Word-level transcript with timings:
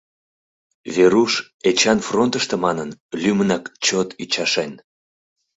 Веруш 0.93 1.33
Эчан 1.69 1.99
фронтышто 2.07 2.55
манын, 2.65 2.89
лӱмынак 3.21 3.63
чот 3.85 4.09
ӱчашен. 4.23 4.71